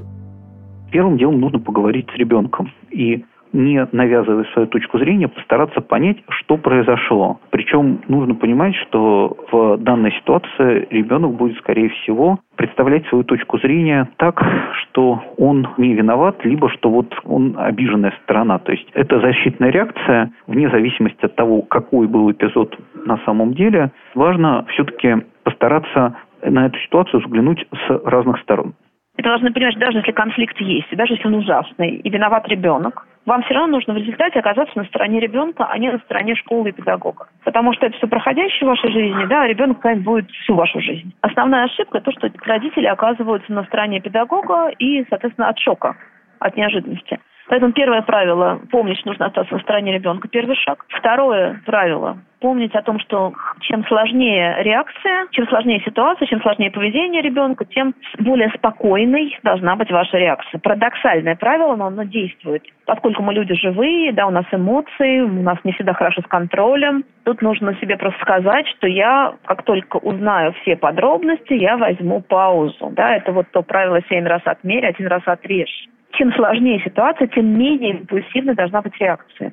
Первым 0.91 1.17
делом 1.17 1.41
нужно 1.41 1.59
поговорить 1.59 2.07
с 2.13 2.17
ребенком. 2.17 2.71
И 2.91 3.25
не 3.53 3.87
навязывая 3.91 4.45
свою 4.53 4.67
точку 4.67 4.97
зрения, 4.97 5.27
постараться 5.27 5.79
понять, 5.81 6.17
что 6.29 6.57
произошло. 6.57 7.39
Причем 7.51 8.01
нужно 8.07 8.35
понимать, 8.35 8.75
что 8.75 9.37
в 9.51 9.77
данной 9.77 10.11
ситуации 10.13 10.87
ребенок 10.89 11.35
будет, 11.35 11.57
скорее 11.57 11.89
всего, 11.89 12.39
представлять 12.55 13.05
свою 13.07 13.23
точку 13.23 13.59
зрения 13.59 14.09
так, 14.17 14.43
что 14.81 15.23
он 15.37 15.67
не 15.77 15.93
виноват, 15.93 16.43
либо 16.43 16.69
что 16.69 16.89
вот 16.89 17.13
он 17.23 17.55
обиженная 17.57 18.13
сторона. 18.23 18.59
То 18.59 18.71
есть 18.71 18.87
это 18.93 19.19
защитная 19.19 19.69
реакция, 19.69 20.31
вне 20.47 20.69
зависимости 20.69 21.23
от 21.25 21.35
того, 21.35 21.61
какой 21.61 22.07
был 22.07 22.31
эпизод 22.31 22.77
на 23.05 23.17
самом 23.25 23.53
деле. 23.53 23.91
Важно 24.15 24.65
все-таки 24.69 25.23
постараться 25.43 26.15
на 26.43 26.65
эту 26.65 26.77
ситуацию 26.79 27.21
взглянуть 27.21 27.65
с 27.71 28.01
разных 28.05 28.39
сторон. 28.41 28.73
Это 29.15 29.29
должны 29.29 29.53
понимать, 29.53 29.77
даже 29.77 29.99
если 29.99 30.11
конфликт 30.11 30.59
есть, 30.59 30.87
даже 30.95 31.13
если 31.13 31.27
он 31.27 31.35
ужасный, 31.35 31.97
и 31.97 32.09
виноват 32.09 32.47
ребенок, 32.47 33.05
вам 33.25 33.43
все 33.43 33.53
равно 33.53 33.77
нужно 33.77 33.93
в 33.93 33.97
результате 33.97 34.39
оказаться 34.39 34.77
на 34.77 34.85
стороне 34.85 35.19
ребенка, 35.19 35.65
а 35.65 35.77
не 35.77 35.91
на 35.91 35.99
стороне 35.99 36.35
школы 36.35 36.69
и 36.69 36.71
педагога. 36.71 37.27
Потому 37.43 37.73
что 37.73 37.85
это 37.85 37.97
все 37.97 38.07
проходящее 38.07 38.65
в 38.65 38.69
вашей 38.69 38.91
жизни, 38.91 39.25
да, 39.25 39.43
а 39.43 39.47
ребенок 39.47 39.79
конечно, 39.79 40.03
будет 40.03 40.29
всю 40.31 40.55
вашу 40.55 40.81
жизнь. 40.81 41.13
Основная 41.21 41.65
ошибка 41.65 42.01
то, 42.01 42.11
что 42.11 42.29
родители 42.45 42.85
оказываются 42.85 43.51
на 43.53 43.63
стороне 43.63 44.01
педагога 44.01 44.69
и, 44.77 45.05
соответственно, 45.09 45.49
от 45.49 45.59
шока, 45.59 45.95
от 46.39 46.57
неожиданности. 46.57 47.19
Поэтому 47.47 47.73
первое 47.73 48.01
правило– 48.01 48.61
помнить, 48.71 49.03
нужно 49.05 49.27
остаться 49.27 49.53
на 49.53 49.59
стороне 49.61 49.93
ребенка, 49.93 50.27
первый 50.27 50.55
шаг. 50.55 50.85
Второе 50.89 51.61
правило– 51.65 52.17
помнить 52.39 52.75
о 52.75 52.81
том, 52.81 52.99
что 52.99 53.33
чем 53.61 53.85
сложнее 53.85 54.57
реакция, 54.59 55.27
чем 55.31 55.47
сложнее 55.47 55.81
ситуация, 55.85 56.25
чем 56.27 56.41
сложнее 56.41 56.71
поведение 56.71 57.21
ребенка, 57.21 57.63
тем 57.63 57.95
более 58.19 58.49
спокойной 58.49 59.37
должна 59.43 59.77
быть 59.77 59.89
ваша 59.91 60.17
реакция. 60.17 60.59
Парадоксальное 60.59 61.37
правило, 61.37 61.75
но 61.77 61.87
оно 61.87 62.03
действует. 62.03 62.63
Поскольку 62.85 63.23
мы 63.23 63.33
люди 63.33 63.53
живые, 63.55 64.11
да, 64.11 64.27
у 64.27 64.29
нас 64.29 64.45
эмоции, 64.51 65.21
у 65.21 65.41
нас 65.41 65.57
не 65.63 65.71
всегда 65.71 65.93
хорошо 65.93 66.21
с 66.21 66.27
контролем. 66.27 67.05
Тут 67.23 67.41
нужно 67.41 67.75
себе 67.75 67.95
просто 67.95 68.19
сказать, 68.21 68.67
что 68.67 68.87
я, 68.87 69.35
как 69.45 69.63
только 69.63 69.95
узнаю 69.97 70.53
все 70.61 70.75
подробности, 70.75 71.53
я 71.53 71.77
возьму 71.77 72.19
паузу. 72.21 72.89
Да, 72.91 73.15
это 73.15 73.31
вот 73.31 73.47
то 73.51 73.61
правило 73.61 74.01
семь 74.09 74.27
раз 74.27 74.41
отмерь, 74.45 74.85
один 74.85 75.07
раз 75.07 75.21
отрежь 75.25 75.87
чем 76.17 76.31
сложнее 76.33 76.81
ситуация, 76.83 77.27
тем 77.27 77.57
менее 77.57 77.99
импульсивной 77.99 78.55
должна 78.55 78.81
быть 78.81 78.93
реакция. 78.99 79.51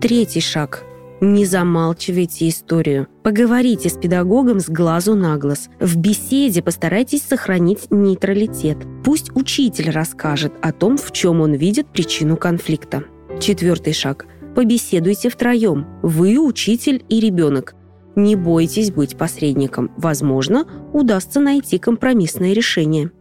Третий 0.00 0.40
шаг. 0.40 0.84
Не 1.20 1.44
замалчивайте 1.44 2.48
историю. 2.48 3.06
Поговорите 3.22 3.88
с 3.88 3.96
педагогом 3.96 4.58
с 4.58 4.68
глазу 4.68 5.14
на 5.14 5.36
глаз. 5.36 5.70
В 5.78 5.96
беседе 5.96 6.62
постарайтесь 6.62 7.22
сохранить 7.22 7.86
нейтралитет. 7.90 8.78
Пусть 9.04 9.30
учитель 9.36 9.90
расскажет 9.90 10.52
о 10.60 10.72
том, 10.72 10.96
в 10.96 11.12
чем 11.12 11.40
он 11.40 11.54
видит 11.54 11.86
причину 11.86 12.36
конфликта. 12.36 13.04
Четвертый 13.40 13.92
шаг. 13.92 14.26
Побеседуйте 14.56 15.30
втроем. 15.30 15.86
Вы, 16.02 16.38
учитель 16.38 17.04
и 17.08 17.20
ребенок. 17.20 17.76
Не 18.16 18.34
бойтесь 18.34 18.90
быть 18.90 19.16
посредником. 19.16 19.92
Возможно, 19.96 20.66
удастся 20.92 21.38
найти 21.38 21.78
компромиссное 21.78 22.52
решение. 22.52 23.12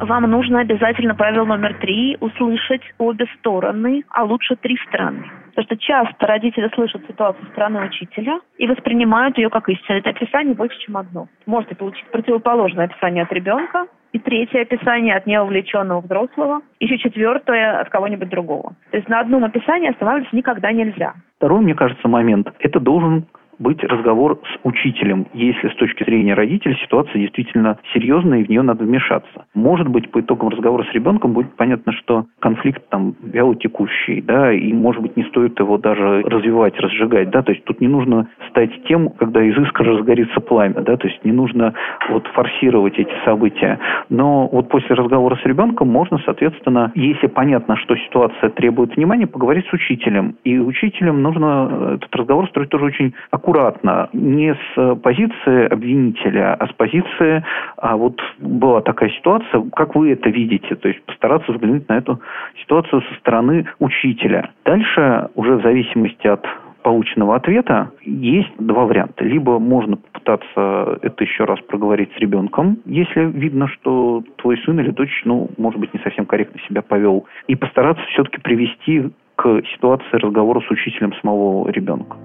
Вам 0.00 0.30
нужно 0.30 0.60
обязательно 0.60 1.14
правило 1.14 1.44
номер 1.44 1.74
три– 1.74 2.16
услышать 2.20 2.82
обе 2.98 3.26
стороны, 3.38 4.02
а 4.08 4.24
лучше 4.24 4.56
три 4.56 4.76
стороны. 4.88 5.24
Потому 5.54 5.66
что 5.66 5.76
часто 5.76 6.26
родители 6.26 6.70
слышат 6.74 7.02
ситуацию 7.06 7.46
стороны 7.52 7.86
учителя 7.86 8.40
и 8.56 8.66
воспринимают 8.66 9.36
ее 9.36 9.50
как 9.50 9.68
истину. 9.68 9.98
Это 9.98 10.10
описание 10.10 10.54
больше, 10.54 10.78
чем 10.80 10.96
одно. 10.96 11.28
Можете 11.46 11.74
получить 11.74 12.06
противоположное 12.06 12.86
описание 12.86 13.24
от 13.24 13.32
ребенка, 13.32 13.86
и 14.12 14.18
третье 14.18 14.62
описание 14.62 15.16
от 15.16 15.26
неувлеченного 15.26 16.00
взрослого, 16.00 16.60
еще 16.80 16.98
четвертое 16.98 17.80
от 17.80 17.88
кого-нибудь 17.88 18.28
другого. 18.28 18.74
То 18.90 18.98
есть 18.98 19.08
на 19.08 19.20
одном 19.20 19.44
описании 19.44 19.90
останавливаться 19.90 20.36
никогда 20.36 20.72
нельзя. 20.72 21.14
Второй, 21.36 21.60
мне 21.60 21.74
кажется, 21.74 22.08
момент– 22.08 22.52
это 22.58 22.78
должен 22.78 23.26
быть 23.58 23.82
разговор 23.84 24.38
с 24.44 24.58
учителем, 24.64 25.26
если 25.34 25.68
с 25.68 25.74
точки 25.76 26.04
зрения 26.04 26.34
родителей 26.34 26.76
ситуация 26.82 27.20
действительно 27.20 27.78
серьезная 27.92 28.40
и 28.40 28.44
в 28.44 28.48
нее 28.48 28.62
надо 28.62 28.84
вмешаться. 28.84 29.46
Может 29.54 29.88
быть, 29.88 30.10
по 30.10 30.20
итогам 30.20 30.48
разговора 30.48 30.84
с 30.84 30.94
ребенком 30.94 31.32
будет 31.32 31.54
понятно, 31.56 31.92
что 31.92 32.26
конфликт 32.40 32.88
там 32.88 33.14
вялотекущий, 33.22 34.20
да, 34.22 34.52
и, 34.52 34.72
может 34.72 35.02
быть, 35.02 35.16
не 35.16 35.24
стоит 35.24 35.58
его 35.58 35.78
даже 35.78 36.22
развивать, 36.22 36.78
разжигать, 36.78 37.30
да, 37.30 37.42
то 37.42 37.52
есть 37.52 37.64
тут 37.64 37.80
не 37.80 37.88
нужно 37.88 38.28
стать 38.50 38.70
тем, 38.84 39.10
когда 39.10 39.42
из 39.42 39.56
искры 39.56 39.92
разгорится 39.92 40.40
пламя, 40.40 40.80
да, 40.80 40.96
то 40.96 41.06
есть 41.06 41.24
не 41.24 41.32
нужно 41.32 41.74
вот 42.10 42.26
форсировать 42.28 42.98
эти 42.98 43.12
события. 43.24 43.78
Но 44.08 44.48
вот 44.48 44.68
после 44.68 44.94
разговора 44.94 45.36
с 45.36 45.44
ребенком 45.46 45.88
можно, 45.88 46.18
соответственно, 46.24 46.92
если 46.94 47.26
понятно, 47.26 47.76
что 47.76 47.96
ситуация 47.96 48.50
требует 48.50 48.96
внимания, 48.96 49.26
поговорить 49.26 49.66
с 49.66 49.72
учителем. 49.72 50.36
И 50.44 50.58
учителем 50.58 51.22
нужно 51.22 51.96
этот 51.96 52.14
разговор 52.14 52.48
строить 52.48 52.70
тоже 52.70 52.86
очень 52.86 53.14
аккуратно, 53.42 54.08
не 54.12 54.54
с 54.54 54.94
позиции 55.02 55.72
обвинителя, 55.72 56.54
а 56.54 56.68
с 56.68 56.72
позиции, 56.72 57.44
а 57.76 57.96
вот 57.96 58.20
была 58.38 58.80
такая 58.80 59.10
ситуация, 59.10 59.62
как 59.74 59.96
вы 59.96 60.12
это 60.12 60.30
видите, 60.30 60.76
то 60.76 60.88
есть 60.88 61.02
постараться 61.04 61.52
взглянуть 61.52 61.88
на 61.88 61.98
эту 61.98 62.20
ситуацию 62.62 63.02
со 63.02 63.14
стороны 63.16 63.66
учителя. 63.80 64.50
Дальше 64.64 65.28
уже 65.34 65.56
в 65.56 65.62
зависимости 65.62 66.26
от 66.26 66.46
полученного 66.82 67.36
ответа 67.36 67.90
есть 68.02 68.52
два 68.58 68.84
варианта. 68.84 69.24
Либо 69.24 69.58
можно 69.58 69.96
попытаться 69.96 70.98
это 71.02 71.24
еще 71.24 71.44
раз 71.44 71.60
проговорить 71.60 72.10
с 72.16 72.20
ребенком, 72.20 72.78
если 72.84 73.24
видно, 73.24 73.68
что 73.68 74.22
твой 74.36 74.58
сын 74.64 74.78
или 74.80 74.90
дочь, 74.90 75.22
ну, 75.24 75.48
может 75.58 75.78
быть, 75.80 75.94
не 75.94 76.00
совсем 76.00 76.26
корректно 76.26 76.60
себя 76.68 76.82
повел, 76.82 77.26
и 77.46 77.54
постараться 77.54 78.04
все-таки 78.06 78.40
привести 78.40 79.10
к 79.36 79.62
ситуации 79.74 80.16
разговора 80.16 80.60
с 80.60 80.70
учителем 80.70 81.12
самого 81.14 81.68
ребенка. 81.70 82.16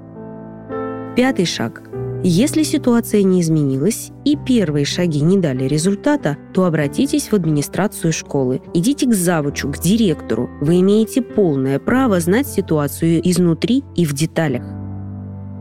Пятый 1.17 1.45
шаг. 1.45 1.81
Если 2.23 2.61
ситуация 2.61 3.23
не 3.23 3.41
изменилась 3.41 4.11
и 4.23 4.35
первые 4.37 4.85
шаги 4.85 5.19
не 5.21 5.39
дали 5.39 5.63
результата, 5.63 6.37
то 6.53 6.65
обратитесь 6.65 7.29
в 7.29 7.33
администрацию 7.33 8.13
школы. 8.13 8.61
Идите 8.75 9.07
к 9.07 9.15
завучу, 9.15 9.67
к 9.71 9.79
директору. 9.79 10.47
Вы 10.61 10.79
имеете 10.81 11.23
полное 11.23 11.79
право 11.79 12.19
знать 12.19 12.47
ситуацию 12.47 13.27
изнутри 13.27 13.83
и 13.95 14.05
в 14.05 14.13
деталях. 14.13 14.63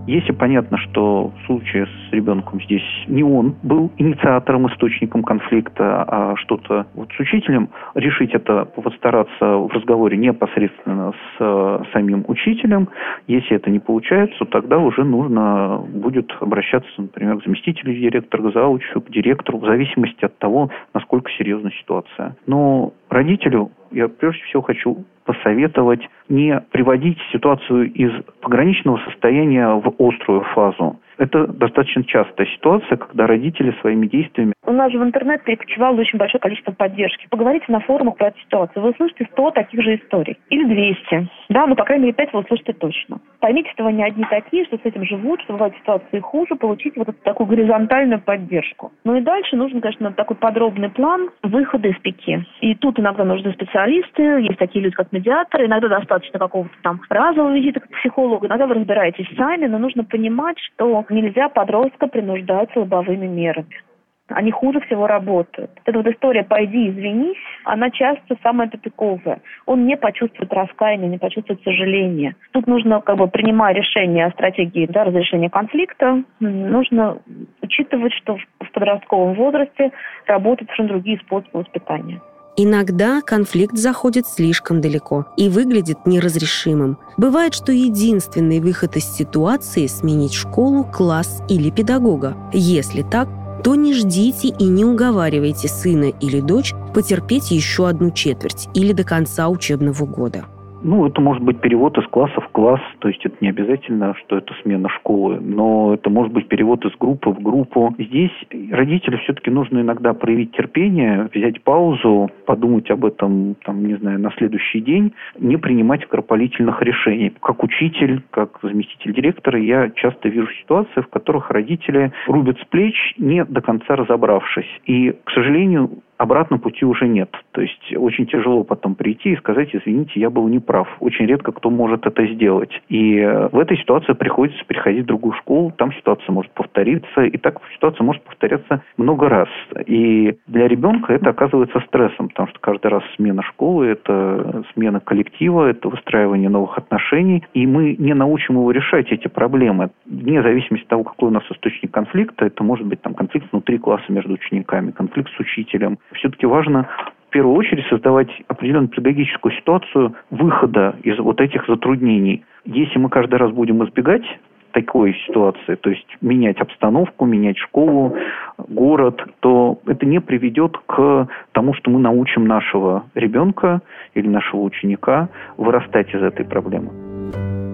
Если 0.06 0.32
понятно, 0.32 0.78
что 0.78 1.32
в 1.36 1.46
случае 1.46 1.86
с 1.86 2.12
ребенком 2.12 2.60
здесь 2.62 2.84
не 3.08 3.24
он 3.24 3.56
был 3.62 3.90
инициатором, 3.98 4.68
источником 4.68 5.24
конфликта, 5.24 6.04
а 6.06 6.36
что-то 6.36 6.86
вот 6.94 7.10
с 7.12 7.18
учителем, 7.18 7.70
решить 7.94 8.32
это, 8.32 8.66
постараться 8.66 9.44
в 9.44 9.68
разговоре 9.72 10.16
непосредственно 10.16 11.12
с 11.12 11.40
э, 11.40 11.82
самим 11.92 12.24
учителем. 12.28 12.88
Если 13.26 13.56
это 13.56 13.68
не 13.70 13.80
получается, 13.80 14.44
тогда 14.44 14.78
уже 14.78 15.02
нужно 15.04 15.84
будет 15.88 16.30
обращаться, 16.40 16.90
например, 16.98 17.38
к 17.38 17.44
заместителю 17.44 17.92
директора, 17.92 18.48
к 18.48 18.54
заучу, 18.54 19.00
к 19.00 19.10
директору, 19.10 19.58
в 19.58 19.66
зависимости 19.66 20.24
от 20.24 20.38
того, 20.38 20.70
насколько 20.94 21.30
серьезна 21.32 21.70
ситуация. 21.72 22.36
Но 22.46 22.92
родителю 23.10 23.70
я 23.90 24.08
прежде 24.08 24.42
всего 24.44 24.62
хочу 24.62 25.04
посоветовать 25.24 26.00
не 26.28 26.60
приводить 26.70 27.18
ситуацию 27.32 27.92
из 27.92 28.12
пограничного 28.40 28.98
состояния 29.10 29.68
в 29.68 29.94
острую 29.98 30.42
фазу. 30.54 31.00
Это 31.18 31.46
достаточно 31.46 32.04
частая 32.04 32.46
ситуация, 32.46 32.96
когда 32.96 33.26
родители 33.26 33.74
своими 33.80 34.06
действиями... 34.06 34.52
У 34.66 34.72
нас 34.72 34.92
же 34.92 34.98
в 34.98 35.04
интернет 35.04 35.44
перекочевало 35.44 36.00
очень 36.00 36.18
большое 36.18 36.40
количество 36.40 36.72
поддержки. 36.72 37.26
Поговорите 37.30 37.66
на 37.68 37.80
форумах 37.80 38.16
про 38.16 38.28
эту 38.28 38.40
ситуацию. 38.40 38.82
Вы 38.82 38.90
услышите 38.90 39.28
100 39.32 39.50
таких 39.52 39.82
же 39.82 39.96
историй. 39.96 40.36
Или 40.50 40.64
200. 40.64 41.28
Да, 41.50 41.66
ну, 41.66 41.76
по 41.76 41.84
крайней 41.84 42.06
мере, 42.06 42.14
5 42.14 42.32
вы 42.32 42.40
услышите 42.40 42.72
точно. 42.72 43.20
Поймите, 43.40 43.70
что 43.72 43.84
вы 43.84 43.92
не 43.92 44.02
одни 44.02 44.24
такие, 44.28 44.64
что 44.64 44.76
с 44.76 44.80
этим 44.84 45.04
живут, 45.04 45.40
что 45.42 45.52
бывают 45.52 45.76
ситуации 45.76 46.18
хуже, 46.18 46.56
получите 46.56 46.98
вот 46.98 47.08
эту 47.08 47.18
такую 47.22 47.46
горизонтальную 47.46 48.20
поддержку. 48.20 48.92
Ну 49.04 49.16
и 49.16 49.20
дальше 49.20 49.56
нужен, 49.56 49.80
конечно, 49.80 50.12
такой 50.12 50.36
подробный 50.36 50.90
план 50.90 51.30
выхода 51.42 51.88
из 51.88 51.98
пики. 52.00 52.44
И 52.60 52.74
тут 52.74 52.98
иногда 52.98 53.24
нужны 53.24 53.52
специалисты, 53.52 54.22
есть 54.22 54.58
такие 54.58 54.82
люди, 54.84 54.96
как 54.96 55.12
медиаторы, 55.12 55.66
иногда 55.66 55.88
достаточно 55.88 56.38
какого-то 56.38 56.74
там 56.82 57.00
разового 57.08 57.54
визита 57.54 57.80
к 57.80 57.88
психологу, 57.88 58.46
иногда 58.46 58.66
вы 58.66 58.74
разбираетесь 58.74 59.28
сами, 59.36 59.66
но 59.66 59.78
нужно 59.78 60.02
понимать, 60.02 60.58
что 60.58 61.04
нельзя 61.10 61.48
подростка 61.48 62.06
принуждать 62.06 62.74
лобовыми 62.76 63.26
мерами. 63.26 63.82
Они 64.28 64.50
хуже 64.50 64.80
всего 64.80 65.06
работают. 65.06 65.70
Эта 65.84 65.98
вот 65.98 66.06
история 66.08 66.42
«пойди, 66.42 66.90
извинись», 66.90 67.36
она 67.64 67.90
часто 67.90 68.36
самая 68.42 68.68
тупиковая. 68.68 69.40
Он 69.66 69.86
не 69.86 69.96
почувствует 69.96 70.52
раскаяния, 70.52 71.08
не 71.08 71.18
почувствует 71.18 71.62
сожаления. 71.62 72.34
Тут 72.50 72.66
нужно, 72.66 73.00
как 73.00 73.18
бы, 73.18 73.28
принимая 73.28 73.72
решение 73.72 74.26
о 74.26 74.32
стратегии 74.32 74.86
да, 74.86 75.04
разрешения 75.04 75.48
конфликта, 75.48 76.24
нужно 76.40 77.18
учитывать, 77.62 78.12
что 78.14 78.38
в 78.58 78.70
подростковом 78.72 79.34
возрасте 79.34 79.92
работают 80.26 80.70
совершенно 80.70 80.88
другие 80.88 81.18
способы 81.18 81.60
воспитания. 81.60 82.20
Иногда 82.58 83.20
конфликт 83.20 83.76
заходит 83.76 84.26
слишком 84.26 84.80
далеко 84.80 85.26
и 85.36 85.50
выглядит 85.50 86.06
неразрешимым. 86.06 86.96
Бывает, 87.18 87.52
что 87.52 87.70
единственный 87.70 88.60
выход 88.60 88.96
из 88.96 89.04
ситуации– 89.04 89.86
сменить 89.88 90.32
школу, 90.32 90.84
класс 90.84 91.42
или 91.50 91.68
педагога. 91.68 92.34
Если 92.54 93.02
так, 93.02 93.28
то 93.62 93.74
не 93.74 93.92
ждите 93.92 94.48
и 94.48 94.64
не 94.64 94.86
уговаривайте 94.86 95.68
сына 95.68 96.06
или 96.20 96.40
дочь 96.40 96.72
потерпеть 96.94 97.50
еще 97.50 97.88
одну 97.88 98.10
четверть 98.10 98.68
или 98.72 98.92
до 98.92 99.04
конца 99.04 99.48
учебного 99.48 100.06
года. 100.06 100.46
Ну, 100.82 101.06
это 101.06 101.20
может 101.20 101.42
быть 101.42 101.60
перевод 101.60 101.96
из 101.98 102.06
класса 102.08 102.40
в 102.40 102.48
класс, 102.48 102.80
то 103.00 103.08
есть 103.08 103.24
это 103.24 103.36
не 103.40 103.48
обязательно, 103.48 104.14
что 104.14 104.36
это 104.36 104.54
смена 104.62 104.88
школы, 104.88 105.40
но 105.40 105.94
это 105.94 106.10
может 106.10 106.32
быть 106.32 106.48
перевод 106.48 106.84
из 106.84 106.92
группы 106.98 107.30
в 107.30 107.40
группу. 107.42 107.94
Здесь 107.98 108.32
родителю 108.70 109.18
все-таки 109.18 109.50
нужно 109.50 109.80
иногда 109.80 110.12
проявить 110.12 110.52
терпение, 110.52 111.28
взять 111.34 111.62
паузу, 111.62 112.30
подумать 112.44 112.90
об 112.90 113.04
этом, 113.04 113.56
там, 113.64 113.86
не 113.86 113.94
знаю, 113.94 114.20
на 114.20 114.30
следующий 114.32 114.80
день, 114.80 115.12
не 115.38 115.56
принимать 115.56 116.02
скоропалительных 116.04 116.82
решений. 116.82 117.32
Как 117.40 117.62
учитель, 117.62 118.22
как 118.30 118.58
заместитель 118.62 119.14
директора, 119.14 119.60
я 119.60 119.90
часто 119.90 120.28
вижу 120.28 120.48
ситуации, 120.62 121.00
в 121.00 121.08
которых 121.08 121.50
родители 121.50 122.12
рубят 122.26 122.58
с 122.60 122.64
плеч, 122.66 123.14
не 123.18 123.44
до 123.44 123.60
конца 123.60 123.96
разобравшись. 123.96 124.68
И, 124.84 125.12
к 125.24 125.30
сожалению, 125.30 126.02
обратно 126.18 126.58
пути 126.58 126.84
уже 126.84 127.06
нет. 127.06 127.30
То 127.52 127.60
есть 127.60 127.94
очень 127.96 128.26
тяжело 128.26 128.64
потом 128.64 128.94
прийти 128.94 129.32
и 129.32 129.36
сказать, 129.36 129.70
извините, 129.72 130.20
я 130.20 130.30
был 130.30 130.48
неправ. 130.48 130.88
Очень 131.00 131.26
редко 131.26 131.52
кто 131.52 131.70
может 131.70 132.06
это 132.06 132.26
сделать. 132.26 132.70
И 132.88 133.18
э, 133.18 133.48
в 133.48 133.58
этой 133.58 133.76
ситуации 133.78 134.12
приходится 134.12 134.64
переходить 134.64 135.04
в 135.04 135.06
другую 135.06 135.34
школу, 135.34 135.72
там 135.76 135.92
ситуация 135.92 136.32
может 136.32 136.52
повториться, 136.52 137.24
и 137.24 137.36
так 137.38 137.60
ситуация 137.74 138.04
может 138.04 138.22
повторяться 138.22 138.82
много 138.96 139.28
раз. 139.28 139.48
И 139.86 140.36
для 140.46 140.68
ребенка 140.68 141.12
это 141.12 141.30
оказывается 141.30 141.80
стрессом, 141.86 142.28
потому 142.28 142.48
что 142.48 142.58
каждый 142.60 142.88
раз 142.88 143.02
смена 143.16 143.42
школы– 143.42 143.86
это 143.86 144.64
смена 144.74 145.00
коллектива, 145.00 145.68
это 145.70 145.88
выстраивание 145.88 146.48
новых 146.48 146.78
отношений, 146.78 147.44
и 147.54 147.66
мы 147.66 147.96
не 147.98 148.14
научим 148.14 148.56
его 148.56 148.70
решать 148.70 149.10
эти 149.10 149.28
проблемы. 149.28 149.90
Вне 150.06 150.42
зависимости 150.42 150.84
от 150.84 150.88
того, 150.88 151.04
какой 151.04 151.28
у 151.28 151.32
нас 151.32 151.42
источник 151.50 151.90
конфликта, 151.90 152.46
это 152.46 152.62
может 152.62 152.86
быть 152.86 153.00
там 153.02 153.14
конфликт 153.14 153.50
внутри 153.52 153.78
класса 153.78 154.04
между 154.08 154.34
учениками, 154.34 154.90
конфликт 154.90 155.30
с 155.36 155.40
учителем, 155.40 155.98
все-таки 156.14 156.46
важно 156.46 156.88
в 157.28 157.30
первую 157.30 157.56
очередь 157.56 157.86
создавать 157.86 158.28
определенную 158.48 158.88
педагогическую 158.88 159.52
ситуацию 159.52 160.14
выхода 160.30 160.96
из 161.02 161.18
вот 161.18 161.40
этих 161.40 161.66
затруднений. 161.66 162.44
Если 162.64 162.98
мы 162.98 163.08
каждый 163.08 163.36
раз 163.36 163.50
будем 163.52 163.84
избегать 163.84 164.24
такой 164.72 165.14
ситуации, 165.26 165.74
то 165.76 165.90
есть 165.90 166.06
менять 166.20 166.60
обстановку, 166.60 167.24
менять 167.24 167.56
школу, 167.56 168.14
город, 168.58 169.22
то 169.40 169.78
это 169.86 170.04
не 170.04 170.20
приведет 170.20 170.76
к 170.86 171.28
тому, 171.52 171.72
что 171.74 171.90
мы 171.90 171.98
научим 171.98 172.46
нашего 172.46 173.04
ребенка 173.14 173.80
или 174.14 174.28
нашего 174.28 174.60
ученика 174.60 175.30
вырастать 175.56 176.14
из 176.14 176.22
этой 176.22 176.44
проблемы. 176.44 177.05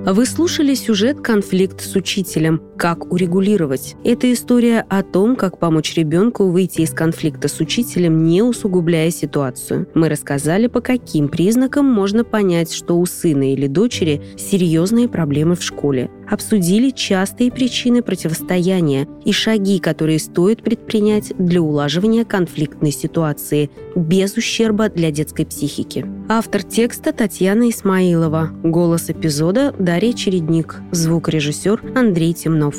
Вы 0.05 0.27
слушали 0.27 0.75
сюжет 0.75 1.21
«Конфликт 1.21 1.81
с 1.81 1.95
учителем. 1.95 2.61
Как 2.77 3.13
урегулировать». 3.13 3.95
Это 4.03 4.33
история 4.33 4.85
о 4.89 5.05
том, 5.05 5.37
как 5.37 5.61
помочь 5.61 5.95
ребенку 5.95 6.49
выйти 6.49 6.81
из 6.81 6.91
конфликта 6.91 7.47
с 7.47 7.61
учителем, 7.61 8.25
не 8.25 8.43
усугубляя 8.43 9.13
ситуацию. 9.13 9.87
Мы 9.95 10.09
рассказали, 10.09 10.67
по 10.67 10.81
каким 10.81 11.29
признакам 11.29 11.87
можно 11.87 12.25
понять, 12.25 12.73
что 12.73 12.99
у 12.99 13.07
сына 13.07 13.53
или 13.53 13.69
дочери 13.69 14.21
серьезные 14.37 15.09
проблемы 15.09 15.55
в 15.55 15.63
школе. 15.63 16.11
Обсудили 16.33 16.89
частые 16.89 17.53
причины 17.53 18.03
противостояния 18.03 19.07
и 19.23 19.33
шаги, 19.33 19.79
которые 19.79 20.19
стоит 20.19 20.63
предпринять 20.63 21.35
для 21.37 21.61
улаживания 21.61 22.25
конфликтной 22.25 22.91
ситуации 22.91 23.69
без 23.95 24.35
ущерба 24.39 24.89
для 24.89 25.11
детской 25.11 25.45
психики. 25.45 26.07
Автор 26.31 26.63
текста 26.63 27.13
Татьяна 27.13 27.69
Исмаилова. 27.69 28.49
Голос 28.63 29.11
эпизода 29.11 29.75
Дарья 29.79 30.15
Чередник. 30.15 30.81
Звукорежиссер 30.91 31.93
Андрей 31.95 32.33
Темнов. 32.33 32.77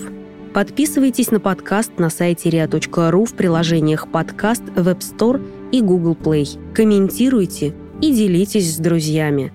Подписывайтесь 0.55 1.29
на 1.29 1.39
подкаст 1.39 1.99
на 1.99 2.09
сайте 2.09 2.49
ria.ru 2.49 3.23
в 3.23 3.35
приложениях 3.35 4.11
подкаст, 4.11 4.63
Web 4.75 5.01
Store 5.01 5.39
и 5.71 5.79
Google 5.81 6.15
Play. 6.15 6.73
Комментируйте 6.73 7.75
и 8.01 8.11
делитесь 8.15 8.73
с 8.73 8.77
друзьями. 8.79 9.53